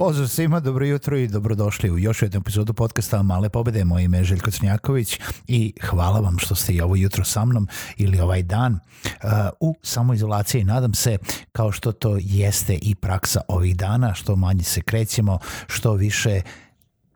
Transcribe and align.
Pozdrav 0.00 0.28
svima, 0.28 0.60
dobro 0.60 0.86
jutro 0.86 1.18
i 1.18 1.28
dobrodošli 1.28 1.90
u 1.90 1.98
još 1.98 2.22
jednu 2.22 2.40
epizodu 2.40 2.74
podcasta 2.74 3.22
Male 3.22 3.48
pobede. 3.48 3.84
Moje 3.84 4.04
ime 4.04 4.18
je 4.18 4.24
Željko 4.24 4.50
Crnjaković 4.50 5.20
i 5.46 5.72
hvala 5.82 6.20
vam 6.20 6.38
što 6.38 6.54
ste 6.54 6.72
i 6.72 6.80
ovo 6.80 6.96
jutro 6.96 7.24
sa 7.24 7.44
mnom 7.44 7.68
ili 7.96 8.20
ovaj 8.20 8.42
dan 8.42 8.72
uh, 8.74 9.30
u 9.60 9.74
samoizolaciji. 9.82 10.64
Nadam 10.64 10.94
se, 10.94 11.18
kao 11.52 11.72
što 11.72 11.92
to 11.92 12.16
jeste 12.20 12.78
i 12.82 12.94
praksa 12.94 13.40
ovih 13.48 13.76
dana, 13.76 14.14
što 14.14 14.36
manje 14.36 14.62
se 14.62 14.80
krećemo, 14.80 15.38
što 15.66 15.92
više 15.92 16.40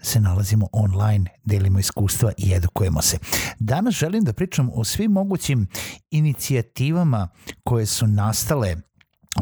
se 0.03 0.21
nalazimo 0.21 0.69
online, 0.73 1.31
delimo 1.45 1.79
iskustva 1.79 2.33
i 2.39 2.53
edukujemo 2.55 3.03
se. 3.03 3.19
Danas 3.59 3.95
želim 3.95 4.25
da 4.25 4.33
pričam 4.33 4.71
o 4.75 4.85
svim 4.85 5.13
mogućim 5.13 5.67
inicijativama 6.11 7.29
koje 7.63 7.87
su 7.87 8.07
nastale 8.07 8.77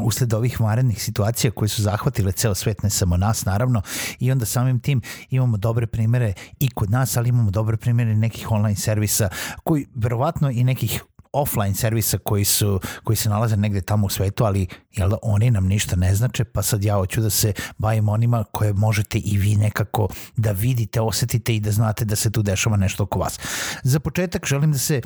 usled 0.01 0.33
ovih 0.33 0.61
varednih 0.61 1.03
situacija 1.03 1.51
koje 1.51 1.69
su 1.69 1.81
zahvatile 1.81 2.31
ceo 2.31 2.55
svet, 2.55 2.83
ne 2.83 2.89
samo 2.89 3.17
nas 3.17 3.45
naravno, 3.45 3.81
i 4.19 4.31
onda 4.31 4.45
samim 4.45 4.79
tim 4.79 5.01
imamo 5.29 5.57
dobre 5.57 5.87
primere 5.87 6.33
i 6.59 6.69
kod 6.69 6.91
nas, 6.91 7.17
ali 7.17 7.29
imamo 7.29 7.51
dobre 7.51 7.77
primere 7.77 8.15
nekih 8.15 8.51
online 8.51 8.75
servisa 8.75 9.29
koji 9.63 9.85
verovatno 9.95 10.49
i 10.49 10.63
nekih 10.63 11.03
offline 11.33 11.75
servisa 11.75 12.17
koji 12.17 12.45
su 12.45 12.79
koji 13.03 13.15
se 13.15 13.29
nalaze 13.29 13.57
negde 13.57 13.81
tamo 13.81 14.05
u 14.05 14.09
svetu, 14.09 14.45
ali 14.45 14.67
jel 14.91 15.09
da 15.09 15.17
oni 15.21 15.51
nam 15.51 15.67
ništa 15.67 15.95
ne 15.95 16.15
znače, 16.15 16.43
pa 16.43 16.61
sad 16.61 16.83
ja 16.83 16.95
hoću 16.95 17.21
da 17.21 17.29
se 17.29 17.53
bavim 17.77 18.09
onima 18.09 18.43
koje 18.51 18.73
možete 18.73 19.17
i 19.17 19.37
vi 19.37 19.55
nekako 19.55 20.07
da 20.37 20.51
vidite, 20.51 21.01
osetite 21.01 21.55
i 21.55 21.59
da 21.59 21.71
znate 21.71 22.05
da 22.05 22.15
se 22.15 22.31
tu 22.31 22.41
dešava 22.41 22.77
nešto 22.77 23.03
oko 23.03 23.19
vas. 23.19 23.39
Za 23.83 23.99
početak 23.99 24.45
želim 24.45 24.71
da 24.71 24.77
se 24.77 25.01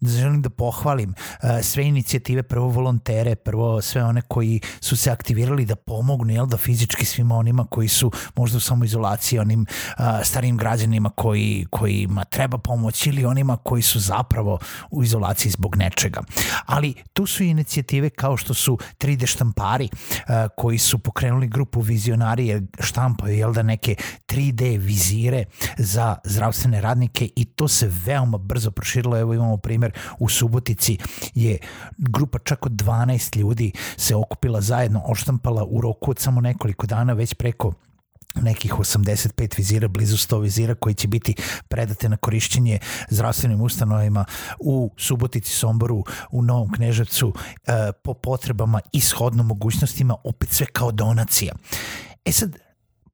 da 0.00 0.10
želim 0.10 0.42
da 0.42 0.50
pohvalim 0.50 1.10
uh, 1.10 1.50
sve 1.62 1.84
inicijative, 1.84 2.42
prvo 2.42 2.68
volontere, 2.68 3.34
prvo 3.36 3.82
sve 3.82 4.04
one 4.04 4.22
koji 4.22 4.60
su 4.80 4.96
se 4.96 5.10
aktivirali 5.10 5.64
da 5.64 5.76
pomognu, 5.76 6.32
jel 6.32 6.46
da 6.46 6.56
fizički 6.56 7.04
svima 7.04 7.36
onima 7.36 7.66
koji 7.70 7.88
su 7.88 8.12
možda 8.36 8.56
u 8.56 8.60
samoizolaciji, 8.60 9.38
onim 9.38 9.66
uh, 9.98 10.04
starijim 10.24 10.56
građanima 10.56 11.10
koji, 11.10 11.66
kojima 11.70 12.24
treba 12.24 12.58
pomoć 12.58 13.06
ili 13.06 13.24
onima 13.24 13.56
koji 13.56 13.82
su 13.82 14.00
zapravo 14.00 14.58
u 14.90 15.04
izolaciji 15.04 15.52
zbog 15.52 15.67
nečega. 15.76 16.20
Ali 16.66 16.94
tu 17.12 17.26
su 17.26 17.42
inicijative 17.42 18.10
kao 18.10 18.36
što 18.36 18.54
su 18.54 18.78
3D 18.98 19.26
štampari 19.26 19.88
uh, 19.92 20.34
koji 20.56 20.78
su 20.78 20.98
pokrenuli 20.98 21.48
grupu 21.48 21.80
vizionari 21.80 22.46
jer 22.46 22.62
štampaju 22.80 23.34
jel 23.34 23.52
da 23.52 23.62
neke 23.62 23.94
3D 24.28 24.78
vizire 24.78 25.44
za 25.78 26.16
zdravstvene 26.24 26.80
radnike 26.80 27.28
i 27.36 27.44
to 27.44 27.68
se 27.68 27.90
veoma 28.04 28.38
brzo 28.38 28.70
proširilo. 28.70 29.18
Evo 29.18 29.34
imamo 29.34 29.56
primer 29.56 29.92
u 30.18 30.28
Subotici 30.28 30.98
je 31.34 31.58
grupa 31.98 32.38
čak 32.38 32.66
od 32.66 32.72
12 32.72 33.36
ljudi 33.36 33.72
se 33.96 34.16
okupila 34.16 34.60
zajedno, 34.60 35.02
oštampala 35.06 35.64
u 35.64 35.80
roku 35.80 36.10
od 36.10 36.18
samo 36.18 36.40
nekoliko 36.40 36.86
dana 36.86 37.12
već 37.12 37.34
preko 37.34 37.72
nekih 38.34 38.72
85 38.72 39.56
vizira, 39.56 39.88
blizu 39.88 40.16
100 40.16 40.40
vizira 40.40 40.74
koji 40.74 40.94
će 40.94 41.08
biti 41.08 41.34
predate 41.68 42.08
na 42.08 42.16
korišćenje 42.16 42.78
zdravstvenim 43.10 43.60
ustanovima 43.60 44.24
u 44.58 44.90
Subotici, 44.96 45.52
Somboru, 45.52 46.04
u 46.30 46.42
Novom 46.42 46.72
Kneževcu 46.72 47.32
e, 47.66 47.92
po 48.02 48.14
potrebama 48.14 48.80
i 48.92 49.00
shodno 49.00 49.42
mogućnostima, 49.42 50.16
opet 50.24 50.50
sve 50.50 50.66
kao 50.66 50.92
donacija. 50.92 51.54
E 52.24 52.32
sad, 52.32 52.67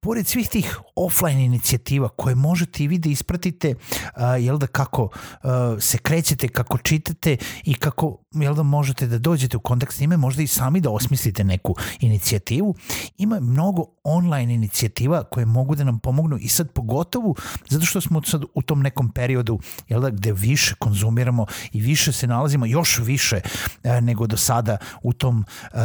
pored 0.04 0.26
svih 0.26 0.48
tih 0.48 0.78
offline 0.96 1.44
inicijativa 1.44 2.08
koje 2.08 2.34
možete 2.34 2.84
i 2.84 2.88
vi 2.88 2.98
da 2.98 3.08
ispratite, 3.08 3.74
uh, 3.74 4.22
jel 4.40 4.58
da 4.58 4.66
kako 4.66 5.02
uh, 5.02 5.50
se 5.80 5.98
krećete, 5.98 6.48
kako 6.48 6.78
čitate 6.78 7.36
i 7.64 7.74
kako 7.74 8.18
jel 8.32 8.54
da 8.54 8.62
možete 8.62 9.06
da 9.06 9.18
dođete 9.18 9.56
u 9.56 9.60
kontakt 9.60 9.94
s 9.94 10.00
njime, 10.00 10.16
možda 10.16 10.42
i 10.42 10.46
sami 10.46 10.80
da 10.80 10.90
osmislite 10.90 11.44
neku 11.44 11.74
inicijativu. 12.00 12.74
Ima 13.18 13.40
mnogo 13.40 13.84
online 14.04 14.54
inicijativa 14.54 15.24
koje 15.24 15.46
mogu 15.46 15.74
da 15.74 15.84
nam 15.84 15.98
pomognu 15.98 16.38
i 16.40 16.48
sad 16.48 16.72
pogotovo 16.72 17.34
zato 17.68 17.86
što 17.86 18.00
smo 18.00 18.22
sad 18.22 18.42
u 18.54 18.62
tom 18.62 18.82
nekom 18.82 19.12
periodu 19.12 19.58
jel 19.88 20.00
da, 20.00 20.10
gde 20.10 20.32
više 20.32 20.74
konzumiramo 20.74 21.46
i 21.72 21.80
više 21.80 22.12
se 22.12 22.26
nalazimo, 22.26 22.66
još 22.66 22.98
više 22.98 23.40
uh, 23.40 23.90
nego 24.02 24.26
do 24.26 24.36
sada 24.36 24.76
u 25.02 25.12
tom 25.12 25.44
uh, 25.72 25.78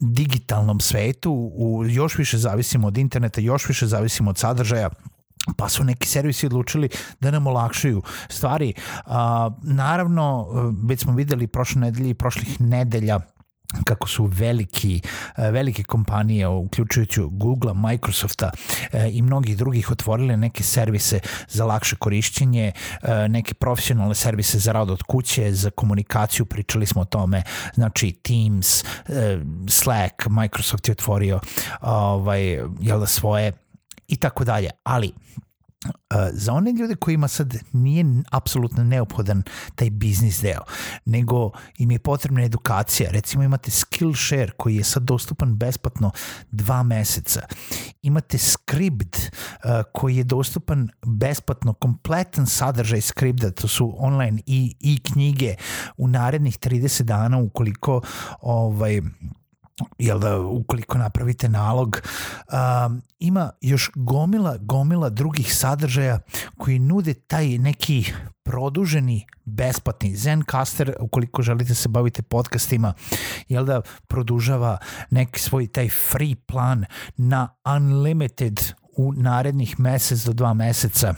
digitalnom 0.00 0.80
svetu, 0.80 1.32
u, 1.54 1.84
još 1.86 2.18
više 2.18 2.38
zavisimo 2.38 2.86
od 2.86 2.98
interneta, 2.98 3.40
još 3.40 3.68
više 3.68 3.86
zavisimo 3.86 4.30
od 4.30 4.38
sadržaja, 4.38 4.90
pa 5.56 5.68
su 5.68 5.84
neki 5.84 6.08
servisi 6.08 6.46
odlučili 6.46 6.88
da 7.20 7.30
nam 7.30 7.46
olakšaju 7.46 8.02
stvari. 8.28 8.72
A, 9.06 9.50
naravno, 9.62 10.46
već 10.84 11.00
smo 11.00 11.14
videli 11.14 11.46
prošle 11.46 11.80
nedelje 11.80 12.10
i 12.10 12.14
prošlih 12.14 12.60
nedelja 12.60 13.20
kako 13.84 14.08
su 14.08 14.24
veliki, 14.24 15.00
velike 15.36 15.82
kompanije, 15.82 16.48
uključujući 16.48 17.20
Google, 17.30 17.74
Microsofta 17.74 18.50
i 19.10 19.22
mnogih 19.22 19.56
drugih 19.56 19.90
otvorile 19.90 20.36
neke 20.36 20.62
servise 20.62 21.20
za 21.48 21.64
lakše 21.64 21.96
korišćenje, 21.96 22.72
neke 23.28 23.54
profesionalne 23.54 24.14
servise 24.14 24.58
za 24.58 24.72
rad 24.72 24.90
od 24.90 25.02
kuće, 25.02 25.52
za 25.52 25.70
komunikaciju, 25.70 26.46
pričali 26.46 26.86
smo 26.86 27.02
o 27.02 27.04
tome, 27.04 27.42
znači 27.74 28.12
Teams, 28.12 28.84
Slack, 29.68 30.26
Microsoft 30.28 30.88
je 30.88 30.92
otvorio 30.92 31.40
ovaj, 31.80 32.42
jel 32.80 33.00
da 33.00 33.06
svoje 33.06 33.52
i 34.08 34.16
tako 34.16 34.44
dalje. 34.44 34.70
Ali 34.84 35.12
za 36.32 36.52
one 36.52 36.72
ljude 36.72 36.94
kojima 36.94 37.28
sad 37.28 37.56
nije 37.72 38.04
apsolutno 38.30 38.84
neophodan 38.84 39.42
taj 39.74 39.90
biznis 39.90 40.40
deo, 40.40 40.60
nego 41.04 41.50
im 41.78 41.90
je 41.90 41.98
potrebna 41.98 42.44
edukacija. 42.44 43.10
Recimo 43.10 43.42
imate 43.42 43.70
Skillshare 43.70 44.50
koji 44.56 44.76
je 44.76 44.84
sad 44.84 45.02
dostupan 45.02 45.56
besplatno 45.56 46.10
dva 46.50 46.82
meseca. 46.82 47.40
Imate 48.02 48.38
Script 48.38 49.16
uh, 49.16 49.70
koji 49.92 50.16
je 50.16 50.24
dostupan 50.24 50.88
besplatno, 51.06 51.72
kompletan 51.72 52.46
sadržaj 52.46 53.00
Scripta, 53.00 53.50
to 53.50 53.68
su 53.68 53.94
online 53.98 54.42
i, 54.46 54.74
i 54.80 55.00
knjige 55.02 55.54
u 55.96 56.08
narednih 56.08 56.58
30 56.58 57.02
dana 57.02 57.38
ukoliko 57.38 58.00
ovaj, 58.40 59.00
jel 59.98 60.18
da 60.18 60.40
ukoliko 60.40 60.98
napravite 60.98 61.48
nalog 61.48 62.02
um, 62.86 63.02
ima 63.18 63.50
još 63.60 63.90
gomila 63.94 64.56
gomila 64.60 65.08
drugih 65.08 65.54
sadržaja 65.54 66.18
koji 66.56 66.78
nude 66.78 67.14
taj 67.14 67.58
neki 67.58 68.12
produženi 68.42 69.26
besplatni 69.44 70.16
Zencaster 70.16 70.96
ukoliko 71.00 71.42
želite 71.42 71.74
se 71.74 71.88
bavite 71.88 72.22
podcastima 72.22 72.94
jel 73.48 73.64
da 73.64 73.80
produžava 74.06 74.78
neki 75.10 75.40
svoj 75.40 75.66
taj 75.66 75.88
free 75.88 76.34
plan 76.46 76.84
na 77.16 77.48
unlimited 77.76 78.60
u 78.96 79.12
narednih 79.12 79.80
mesec 79.80 80.24
do 80.24 80.32
dva 80.32 80.54
meseca 80.54 81.14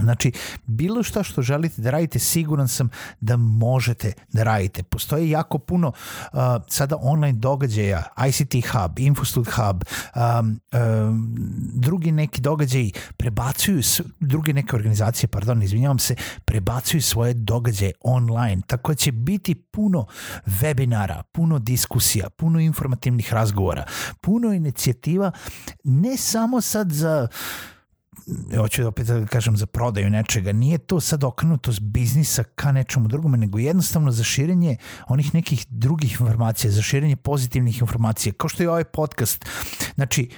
Znači, 0.00 0.32
bilo 0.66 1.02
šta 1.02 1.22
što 1.22 1.42
želite 1.42 1.82
da 1.82 1.90
radite, 1.90 2.18
siguran 2.18 2.68
sam 2.68 2.88
da 3.20 3.36
možete 3.36 4.12
da 4.32 4.42
radite. 4.42 4.82
Postoje 4.82 5.30
jako 5.30 5.58
puno 5.58 5.88
uh, 5.88 6.38
sada 6.68 6.96
online 7.00 7.38
događaja, 7.38 8.02
ICT 8.28 8.54
Hub, 8.72 8.98
Infostud 8.98 9.46
Hub, 9.48 9.82
um, 10.14 10.60
um, 11.08 11.34
drugi 11.74 12.12
neki 12.12 12.40
događaji 12.40 12.92
prebacuju, 13.16 13.80
druge 14.20 14.52
neke 14.52 14.76
organizacije, 14.76 15.28
pardon, 15.28 15.62
izvinjavam 15.62 15.98
se, 15.98 16.14
prebacuju 16.44 17.02
svoje 17.02 17.34
događaje 17.34 17.92
online, 18.00 18.62
tako 18.66 18.92
da 18.92 18.96
će 18.96 19.12
biti 19.12 19.54
puno 19.54 20.06
webinara, 20.46 21.22
puno 21.32 21.58
diskusija, 21.58 22.30
puno 22.30 22.60
informativnih 22.60 23.32
razgovora, 23.32 23.84
puno 24.20 24.52
inicijativa, 24.52 25.30
ne 25.84 26.16
samo 26.16 26.60
sad 26.60 26.92
za 26.92 27.28
hoću 28.56 28.82
da 28.82 28.88
opet 28.88 29.06
da 29.06 29.26
kažem 29.26 29.56
za 29.56 29.66
prodaju 29.66 30.10
nečega, 30.10 30.52
nije 30.52 30.78
to 30.78 31.00
sad 31.00 31.24
okrenuto 31.24 31.72
s 31.72 31.78
biznisa 31.78 32.44
ka 32.44 32.72
nečemu 32.72 33.08
drugome, 33.08 33.38
nego 33.38 33.58
jednostavno 33.58 34.12
za 34.12 34.24
širenje 34.24 34.76
onih 35.08 35.34
nekih 35.34 35.66
drugih 35.70 36.20
informacija, 36.20 36.70
za 36.70 36.82
širenje 36.82 37.16
pozitivnih 37.16 37.80
informacija, 37.80 38.32
kao 38.32 38.48
što 38.48 38.62
je 38.62 38.70
ovaj 38.70 38.84
podcast. 38.84 39.46
Znači, 39.94 40.30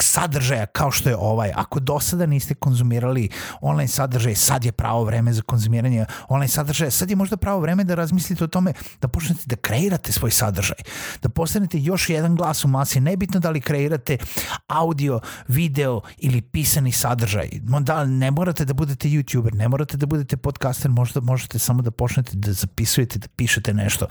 sadržaja 0.00 0.66
kao 0.66 0.90
što 0.90 1.08
je 1.08 1.16
ovaj. 1.16 1.52
Ako 1.54 1.80
do 1.80 2.00
sada 2.00 2.26
niste 2.26 2.54
konzumirali 2.54 3.28
online 3.60 3.88
sadržaj, 3.88 4.34
sad 4.34 4.64
je 4.64 4.72
pravo 4.72 5.04
vreme 5.04 5.32
za 5.32 5.42
konzumiranje 5.42 6.06
online 6.28 6.48
sadržaja, 6.48 6.90
sad 6.90 7.10
je 7.10 7.16
možda 7.16 7.36
pravo 7.36 7.60
vreme 7.60 7.84
da 7.84 7.94
razmislite 7.94 8.44
o 8.44 8.46
tome 8.46 8.72
da 9.00 9.08
počnete 9.08 9.42
da 9.46 9.56
kreirate 9.56 10.12
svoj 10.12 10.30
sadržaj, 10.30 10.76
da 11.22 11.28
postanete 11.28 11.78
još 11.80 12.08
jedan 12.08 12.36
glas 12.36 12.64
u 12.64 12.68
masi, 12.68 13.00
nebitno 13.00 13.40
da 13.40 13.50
li 13.50 13.60
kreirate 13.60 14.18
audio, 14.66 15.20
video 15.48 16.00
ili 16.16 16.42
pisani 16.42 16.92
sadržaj. 16.92 17.48
Da, 17.80 18.04
ne 18.04 18.30
morate 18.30 18.64
da 18.64 18.74
budete 18.74 19.08
youtuber, 19.08 19.54
ne 19.54 19.68
morate 19.68 19.96
da 19.96 20.06
budete 20.06 20.36
podcaster, 20.36 20.90
možda 20.90 21.20
možete 21.20 21.58
samo 21.58 21.82
da 21.82 21.90
počnete 21.90 22.30
da 22.34 22.52
zapisujete, 22.52 23.18
da 23.18 23.28
pišete 23.36 23.74
nešto 23.74 24.06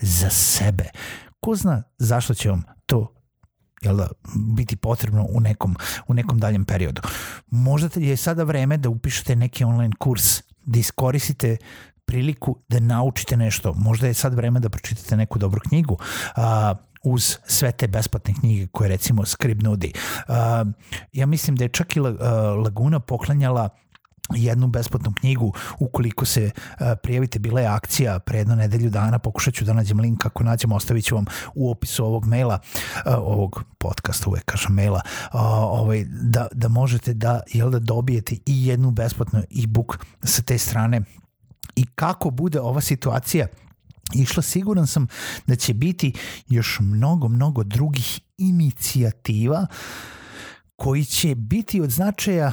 za 0.00 0.30
sebe. 0.30 0.84
Ko 1.40 1.54
zna 1.54 1.82
zašto 1.98 2.34
će 2.34 2.50
vam 2.50 2.62
to 2.86 3.17
jel 3.82 3.96
da, 3.96 4.08
biti 4.34 4.76
potrebno 4.76 5.26
u 5.30 5.40
nekom, 5.40 5.76
u 6.06 6.14
nekom 6.14 6.38
daljem 6.38 6.64
periodu. 6.64 7.02
Možda 7.50 7.88
je 7.94 8.16
sada 8.16 8.44
vreme 8.44 8.76
da 8.76 8.88
upišete 8.88 9.36
neki 9.36 9.64
online 9.64 9.94
kurs, 9.98 10.42
da 10.64 10.78
iskoristite 10.78 11.56
priliku 12.04 12.56
da 12.68 12.80
naučite 12.80 13.36
nešto. 13.36 13.74
Možda 13.74 14.06
je 14.06 14.14
sad 14.14 14.34
vreme 14.34 14.60
da 14.60 14.68
pročitate 14.68 15.16
neku 15.16 15.38
dobru 15.38 15.60
knjigu. 15.68 15.94
Uh, 16.36 16.42
uz 17.02 17.36
sve 17.46 17.72
te 17.72 17.88
besplatne 17.88 18.34
knjige 18.40 18.66
koje 18.66 18.88
recimo 18.88 19.24
Scrib 19.24 19.62
nudi. 19.62 19.92
Uh, 20.28 20.34
ja 21.12 21.26
mislim 21.26 21.56
da 21.56 21.64
je 21.64 21.68
čak 21.68 21.96
i 21.96 22.00
Laguna 22.64 23.00
poklanjala 23.00 23.68
jednu 24.34 24.66
besplatnu 24.66 25.12
knjigu. 25.20 25.52
Ukoliko 25.78 26.24
se 26.24 26.50
uh, 26.54 26.86
prijavite 27.02 27.38
bila 27.38 27.60
je 27.60 27.66
akcija 27.66 28.18
pre 28.18 28.38
jedno 28.38 28.54
nedelju 28.54 28.90
dana 28.90 29.18
pokušat 29.18 29.54
ću 29.54 29.64
da 29.64 29.72
nađem 29.72 30.00
link. 30.00 30.26
Ako 30.26 30.44
nađem 30.44 30.72
ostavit 30.72 31.04
ću 31.04 31.14
vam 31.14 31.24
u 31.54 31.70
opisu 31.70 32.04
ovog 32.04 32.26
maila 32.26 32.58
uh, 33.06 33.12
ovog 33.16 33.64
podcasta 33.78 34.30
uvek 34.30 34.44
kažem 34.44 34.74
maila 34.74 35.00
ovaj, 35.32 36.04
da, 36.08 36.46
da 36.52 36.68
možete 36.68 37.14
da, 37.14 37.40
jel 37.52 37.70
da 37.70 37.78
dobijete 37.78 38.34
i 38.46 38.66
jednu 38.66 38.90
besplatnu 38.90 39.40
e-book 39.40 39.98
sa 40.24 40.42
te 40.42 40.58
strane. 40.58 41.00
I 41.76 41.86
kako 41.86 42.30
bude 42.30 42.60
ova 42.60 42.80
situacija? 42.80 43.46
Išla, 44.14 44.42
siguran 44.42 44.86
sam 44.86 45.06
da 45.46 45.56
će 45.56 45.74
biti 45.74 46.12
još 46.48 46.78
mnogo, 46.80 47.28
mnogo 47.28 47.64
drugih 47.64 48.20
inicijativa 48.38 49.66
koji 50.76 51.04
će 51.04 51.34
biti 51.34 51.80
od 51.80 51.90
značaja 51.90 52.52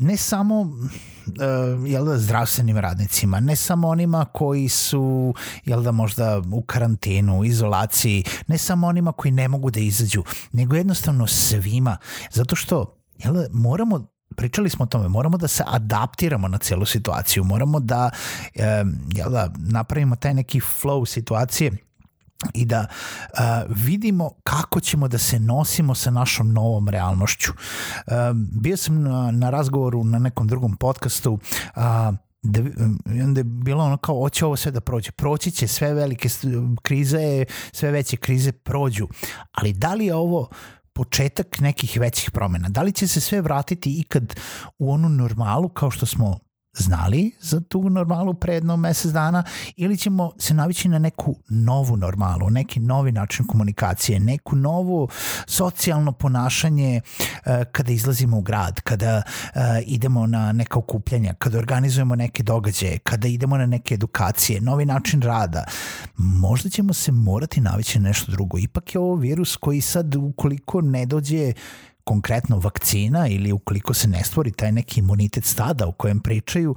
ne 0.00 0.16
samo 0.16 0.60
uh, 0.60 1.88
jel 1.90 2.04
da, 2.04 2.18
zdravstvenim 2.18 2.78
radnicima, 2.78 3.40
ne 3.40 3.56
samo 3.56 3.88
onima 3.88 4.24
koji 4.24 4.68
su 4.68 5.34
jel 5.64 5.82
da, 5.82 5.92
možda 5.92 6.42
u 6.52 6.62
karantenu, 6.62 7.38
u 7.38 7.44
izolaciji, 7.44 8.24
ne 8.46 8.58
samo 8.58 8.86
onima 8.86 9.12
koji 9.12 9.32
ne 9.32 9.48
mogu 9.48 9.70
da 9.70 9.80
izađu, 9.80 10.24
nego 10.52 10.76
jednostavno 10.76 11.26
svima, 11.26 11.96
zato 12.30 12.56
što 12.56 12.96
jel 13.18 13.34
da, 13.34 13.46
moramo 13.52 14.06
pričali 14.36 14.70
smo 14.70 14.82
o 14.82 14.86
tome, 14.86 15.08
moramo 15.08 15.36
da 15.36 15.48
se 15.48 15.64
adaptiramo 15.66 16.48
na 16.48 16.58
celu 16.58 16.86
situaciju, 16.86 17.44
moramo 17.44 17.80
da, 17.80 18.10
e, 18.54 18.84
jel 19.14 19.30
da 19.30 19.52
napravimo 19.56 20.16
taj 20.16 20.34
neki 20.34 20.60
flow 20.60 21.06
situacije 21.06 21.72
i 22.54 22.64
da 22.64 22.86
uh, 22.88 23.76
vidimo 23.76 24.30
kako 24.42 24.80
ćemo 24.80 25.08
da 25.08 25.18
se 25.18 25.40
nosimo 25.40 25.94
sa 25.94 26.10
našom 26.10 26.52
novom 26.52 26.88
realnošću. 26.88 27.52
Uh, 27.52 28.12
bio 28.62 28.76
sam 28.76 29.02
na, 29.02 29.30
na 29.30 29.50
razgovoru 29.50 30.04
na 30.04 30.18
nekom 30.18 30.46
drugom 30.46 30.76
podcastu 30.76 31.32
uh, 31.32 32.14
da, 32.42 32.60
onda 33.24 33.40
je 33.40 33.44
bilo 33.44 33.84
ono 33.84 33.96
kao 33.96 34.14
hoće 34.14 34.46
ovo 34.46 34.56
sve 34.56 34.72
da 34.72 34.80
prođe. 34.80 35.10
Proći 35.10 35.50
će 35.50 35.68
sve 35.68 35.94
velike 35.94 36.28
krize, 36.82 37.44
sve 37.72 37.90
veće 37.90 38.16
krize 38.16 38.52
prođu. 38.52 39.08
Ali 39.52 39.72
da 39.72 39.94
li 39.94 40.06
je 40.06 40.14
ovo 40.14 40.48
početak 40.92 41.60
nekih 41.60 41.96
većih 42.00 42.30
promena? 42.30 42.68
Da 42.68 42.82
li 42.82 42.92
će 42.92 43.06
se 43.06 43.20
sve 43.20 43.40
vratiti 43.40 44.00
ikad 44.00 44.34
u 44.78 44.92
onu 44.92 45.08
normalu 45.08 45.68
kao 45.68 45.90
što 45.90 46.06
smo 46.06 46.38
znali 46.74 47.30
za 47.40 47.60
tu 47.60 47.90
normalu 47.90 48.34
pre 48.34 48.54
jedno 48.54 48.76
mesec 48.76 49.12
dana 49.12 49.42
ili 49.76 49.96
ćemo 49.96 50.32
se 50.38 50.54
navići 50.54 50.88
na 50.88 50.98
neku 50.98 51.36
novu 51.48 51.96
normalu, 51.96 52.50
neki 52.50 52.80
novi 52.80 53.12
način 53.12 53.46
komunikacije, 53.46 54.20
neku 54.20 54.56
novu 54.56 55.08
socijalno 55.46 56.12
ponašanje 56.12 57.00
uh, 57.24 57.52
kada 57.72 57.92
izlazimo 57.92 58.38
u 58.38 58.42
grad, 58.42 58.80
kada 58.80 59.22
uh, 59.26 59.60
idemo 59.86 60.26
na 60.26 60.52
neka 60.52 60.78
okupljanja, 60.78 61.34
kada 61.34 61.58
organizujemo 61.58 62.16
neke 62.16 62.42
događaje, 62.42 62.98
kada 62.98 63.28
idemo 63.28 63.56
na 63.56 63.66
neke 63.66 63.94
edukacije, 63.94 64.60
novi 64.60 64.86
način 64.86 65.22
rada. 65.22 65.64
Možda 66.16 66.70
ćemo 66.70 66.92
se 66.92 67.12
morati 67.12 67.60
navići 67.60 67.98
na 67.98 68.08
nešto 68.08 68.32
drugo. 68.32 68.58
Ipak 68.58 68.94
je 68.94 69.00
ovo 69.00 69.14
virus 69.14 69.56
koji 69.56 69.80
sad 69.80 70.14
ukoliko 70.14 70.80
ne 70.80 71.06
dođe 71.06 71.52
konkretno 72.04 72.58
vakcina 72.58 73.28
ili 73.28 73.52
ukoliko 73.52 73.94
se 73.94 74.08
ne 74.08 74.24
stvori 74.24 74.52
taj 74.52 74.72
neki 74.72 75.00
imunitet 75.00 75.44
stada 75.44 75.86
o 75.86 75.92
kojem 75.92 76.20
pričaju, 76.20 76.74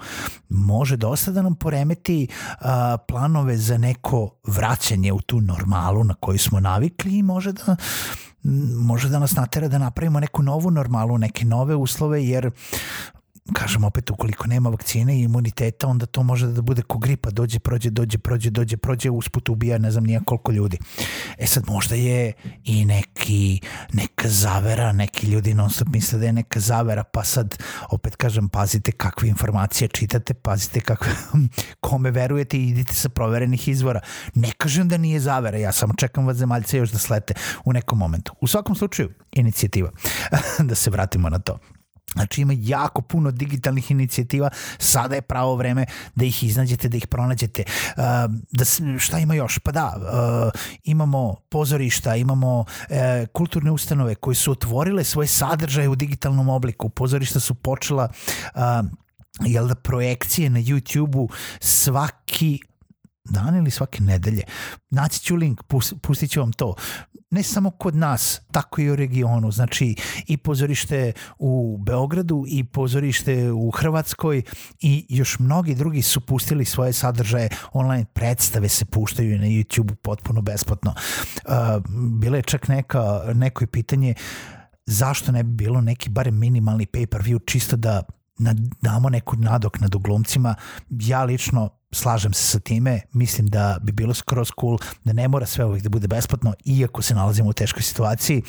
može 0.50 0.98
dosta 0.98 1.32
da 1.32 1.42
nam 1.42 1.56
poremeti 1.56 2.28
a, 2.60 2.98
planove 3.08 3.58
za 3.58 3.78
neko 3.78 4.30
vraćanje 4.48 5.14
u 5.14 5.22
tu 5.22 5.42
normalu 5.42 6.04
na 6.04 6.14
koju 6.14 6.40
smo 6.40 6.60
navikli 6.60 7.18
i 7.18 7.24
može 7.24 7.52
da 7.52 7.76
može 8.80 9.10
da 9.10 9.20
nas 9.20 9.36
natera 9.36 9.68
da 9.68 9.78
napravimo 9.78 10.20
neku 10.20 10.44
novu 10.44 10.72
normalu, 10.72 11.18
neke 11.18 11.46
nove 11.46 11.76
uslove, 11.76 12.26
jer 12.26 12.52
kažem 13.52 13.84
opet, 13.84 14.10
ukoliko 14.10 14.48
nema 14.48 14.70
vakcine 14.70 15.20
i 15.20 15.24
imuniteta, 15.24 15.88
onda 15.88 16.06
to 16.06 16.24
može 16.24 16.48
da 16.48 16.62
bude 16.62 16.82
ko 16.82 16.98
gripa, 16.98 17.30
dođe, 17.30 17.60
prođe, 17.60 17.90
dođe, 17.90 18.18
prođe, 18.18 18.50
dođe, 18.50 18.78
prođe, 18.78 19.10
usput 19.10 19.50
ubija 19.50 19.78
ne 19.78 19.92
znam 19.92 20.04
nija 20.04 20.22
koliko 20.26 20.52
ljudi. 20.52 20.78
E 21.38 21.48
sad 21.48 21.64
možda 21.68 21.96
je 21.96 22.34
i 22.64 22.86
neki, 22.86 23.60
neka 23.94 24.30
zavera, 24.30 24.92
neki 24.92 25.28
ljudi 25.28 25.54
non 25.54 25.70
stop 25.70 25.88
misle 25.88 26.20
da 26.20 26.26
je 26.26 26.34
neka 26.34 26.60
zavera, 26.60 27.04
pa 27.04 27.24
sad 27.24 27.58
opet 27.90 28.16
kažem, 28.16 28.50
pazite 28.50 28.92
kakve 28.92 29.30
informacije 29.30 29.88
čitate, 29.88 30.34
pazite 30.34 30.80
kakve, 30.80 31.12
kome 31.86 32.12
verujete 32.12 32.58
i 32.58 32.68
idite 32.68 32.94
sa 32.94 33.10
proverenih 33.10 33.68
izvora. 33.68 34.00
Ne 34.36 34.52
kažem 34.58 34.88
da 34.88 34.98
nije 34.98 35.20
zavera, 35.20 35.58
ja 35.58 35.72
samo 35.72 35.94
čekam 35.98 36.26
vas 36.26 36.38
zemaljce 36.38 36.78
još 36.78 36.92
da 36.92 36.98
slete 36.98 37.34
u 37.66 37.74
nekom 37.74 38.00
momentu. 38.00 38.34
U 38.42 38.48
svakom 38.48 38.76
slučaju, 38.76 39.10
inicijativa, 39.32 39.92
da 40.70 40.76
se 40.76 40.90
vratimo 40.90 41.30
na 41.30 41.40
to. 41.40 41.60
Znači 42.14 42.42
ima 42.42 42.54
jako 42.58 43.02
puno 43.02 43.32
digitalnih 43.32 43.92
inicijativa, 43.92 44.50
sada 44.78 45.16
je 45.16 45.22
pravo 45.22 45.56
vreme 45.56 45.86
da 46.16 46.26
ih 46.26 46.44
iznađete, 46.44 46.90
da 46.90 46.98
ih 46.98 47.08
pronađete. 47.08 47.64
Uh, 47.98 48.04
da, 48.52 48.66
šta 49.00 49.20
ima 49.20 49.34
još? 49.34 49.60
Pa 49.60 49.72
da, 49.72 49.94
uh, 49.98 50.62
imamo 50.84 51.36
pozorišta, 51.50 52.16
imamo 52.16 52.60
uh, 52.60 52.66
kulturne 53.34 53.72
ustanove 53.72 54.16
koje 54.16 54.36
su 54.36 54.52
otvorile 54.52 55.04
svoje 55.04 55.28
sadržaje 55.28 55.90
u 55.90 55.96
digitalnom 55.96 56.50
obliku. 56.50 56.90
Pozorišta 56.90 57.40
su 57.40 57.56
počela 57.56 58.10
jel 59.42 59.68
da 59.68 59.76
projekcije 59.76 60.50
na 60.50 60.60
YouTube-u 60.60 61.30
svaki 61.60 62.60
dan 63.24 63.56
ili 63.56 63.72
svake 63.72 64.04
nedelje. 64.04 64.44
Naći 64.90 65.20
ću 65.20 65.36
link, 65.36 65.64
pustit 66.02 66.32
ću 66.32 66.40
vam 66.40 66.52
to 66.52 66.76
ne 67.34 67.44
samo 67.44 67.72
kod 67.72 67.96
nas, 67.96 68.42
tako 68.52 68.82
i 68.82 68.90
u 68.90 68.96
regionu. 68.96 69.52
Znači 69.52 69.96
i 70.28 70.38
pozorište 70.38 71.14
u 71.40 71.78
Beogradu 71.78 72.46
i 72.48 72.64
pozorište 72.64 73.52
u 73.52 73.72
Hrvatskoj 73.72 74.42
i 74.82 75.06
još 75.10 75.40
mnogi 75.40 75.76
drugi 75.76 76.02
su 76.02 76.22
pustili 76.22 76.66
svoje 76.66 76.94
sadržaje, 76.94 77.50
online 77.74 78.06
predstave 78.06 78.70
se 78.70 78.86
puštaju 78.86 79.40
na 79.40 79.46
YouTube 79.46 79.96
potpuno 79.96 80.42
besplatno. 80.42 80.94
Uh, 80.94 81.54
bila 82.20 82.38
je 82.38 82.44
čak 82.44 82.68
neka, 82.68 83.22
neko 83.34 83.66
pitanje 83.68 84.14
zašto 84.86 85.32
ne 85.32 85.44
bi 85.44 85.66
bilo 85.66 85.82
neki 85.82 86.10
barem 86.10 86.40
minimalni 86.40 86.86
pay-per-view 86.86 87.40
čisto 87.46 87.76
da 87.76 88.04
damo 88.82 89.10
neku 89.10 89.36
nadok 89.36 89.80
nad 89.80 89.92
glumcima. 89.92 90.56
Ja 90.90 91.24
lično 91.24 91.70
slažem 91.94 92.34
se 92.34 92.44
sa 92.44 92.60
time, 92.60 93.02
mislim 93.14 93.48
da 93.48 93.78
bi 93.82 93.92
bilo 93.92 94.14
skroz 94.14 94.52
cool 94.60 94.78
da 95.04 95.14
ne 95.14 95.28
mora 95.28 95.46
sve 95.46 95.66
uvijek 95.66 95.84
da 95.84 95.90
bude 95.90 96.08
besplatno, 96.08 96.54
iako 96.66 97.02
se 97.02 97.16
nalazimo 97.16 97.50
u 97.50 97.54
teškoj 97.54 97.82
situaciji. 97.84 98.42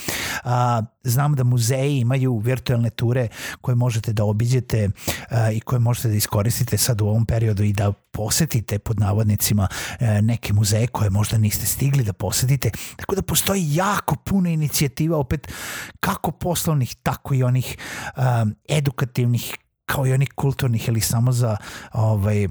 A, 0.45 0.83
znam 1.03 1.35
da 1.35 1.45
muzeji 1.45 1.99
imaju 1.99 2.39
virtualne 2.39 2.91
ture 2.91 3.29
koje 3.61 3.75
možete 3.75 4.13
da 4.13 4.25
obiđete 4.25 4.89
a, 5.31 5.51
i 5.51 5.61
koje 5.61 5.79
možete 5.79 6.09
da 6.09 6.15
iskoristite 6.15 6.79
sad 6.79 7.01
u 7.01 7.07
ovom 7.07 7.27
periodu 7.27 7.63
i 7.63 7.73
da 7.73 7.93
posetite 7.93 8.79
pod 8.79 9.01
navodnicima 9.01 9.69
a, 9.73 10.05
e, 10.05 10.23
neke 10.23 10.53
muzeje 10.53 10.87
koje 10.87 11.11
možda 11.11 11.39
niste 11.39 11.67
stigli 11.67 12.05
da 12.05 12.13
posetite. 12.13 12.71
Tako 12.97 13.15
da 13.15 13.23
postoji 13.23 13.75
jako 13.75 14.17
puno 14.17 14.49
inicijativa 14.49 15.19
opet 15.19 15.53
kako 16.01 16.31
poslovnih, 16.31 16.95
tako 17.03 17.35
i 17.35 17.43
onih 17.43 17.77
a, 18.17 18.47
edukativnih 18.69 19.57
kao 19.87 20.07
i 20.07 20.13
onih 20.13 20.29
kulturnih 20.35 20.89
ili 20.89 21.01
samo 21.01 21.33
za 21.33 21.57
ovaj, 21.93 22.49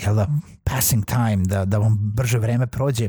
jel 0.00 0.14
da, 0.14 0.28
passing 0.64 1.04
time, 1.04 1.36
da, 1.36 1.64
da 1.64 1.78
vam 1.78 1.98
brže 2.14 2.38
vreme 2.38 2.66
prođe. 2.66 3.08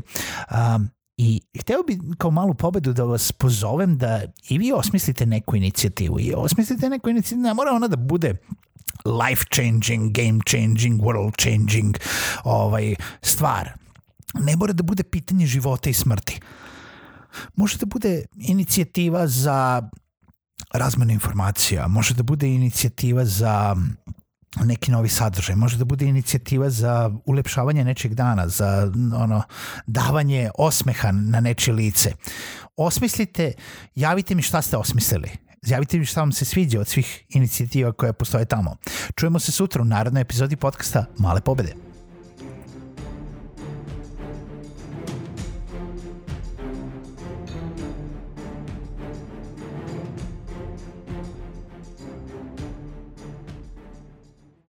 Um, 0.50 0.90
I 1.16 1.40
hteo 1.60 1.82
bi 1.82 1.98
kao 2.18 2.30
malu 2.30 2.54
pobedu 2.54 2.92
da 2.92 3.04
vas 3.04 3.32
pozovem 3.32 3.98
da 3.98 4.22
i 4.48 4.58
vi 4.58 4.72
osmislite 4.72 5.26
neku 5.26 5.56
inicijativu 5.56 6.20
i 6.20 6.32
osmislite 6.36 6.88
neku 6.88 7.10
inicijativu, 7.10 7.42
ne 7.42 7.54
mora 7.54 7.72
ona 7.72 7.88
da 7.88 7.96
bude 7.96 8.36
life 9.04 9.44
changing, 9.54 10.12
game 10.12 10.40
changing, 10.46 11.00
world 11.00 11.36
changing 11.42 11.96
ovaj, 12.44 12.94
stvar. 13.22 13.72
Ne 14.34 14.56
mora 14.56 14.72
da 14.72 14.82
bude 14.82 15.02
pitanje 15.02 15.46
života 15.46 15.90
i 15.90 15.94
smrti. 15.94 16.40
Može 17.56 17.78
da 17.78 17.86
bude 17.86 18.24
inicijativa 18.36 19.26
za 19.26 19.88
razmenu 20.74 21.12
informacija, 21.12 21.88
može 21.88 22.14
da 22.14 22.22
bude 22.22 22.48
inicijativa 22.48 23.24
za 23.24 23.76
neki 24.64 24.90
novi 24.90 25.08
sadržaj, 25.08 25.56
može 25.56 25.78
da 25.78 25.84
bude 25.84 26.06
inicijativa 26.06 26.70
za 26.70 27.10
ulepšavanje 27.24 27.84
nečeg 27.84 28.14
dana, 28.14 28.48
za 28.48 28.92
ono 29.16 29.42
davanje 29.86 30.50
osmeha 30.58 31.12
na 31.12 31.40
nečije 31.40 31.74
lice. 31.74 32.12
Osmislite, 32.76 33.52
javite 33.94 34.34
mi 34.34 34.42
šta 34.42 34.62
ste 34.62 34.76
osmislili. 34.76 35.30
Javite 35.66 35.98
mi 35.98 36.04
šta 36.04 36.20
vam 36.20 36.32
se 36.32 36.44
sviđa 36.44 36.80
od 36.80 36.88
svih 36.88 37.24
inicijativa 37.28 37.92
koje 37.92 38.12
postoje 38.12 38.44
tamo. 38.44 38.76
Čujemo 39.14 39.38
se 39.38 39.52
sutra 39.52 39.82
u 39.82 39.84
narodnoj 39.84 40.20
epizodi 40.20 40.56
podcasta 40.56 41.04
Male 41.18 41.40
pobede. 41.40 41.85